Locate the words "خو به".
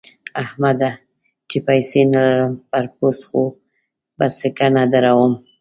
3.27-4.27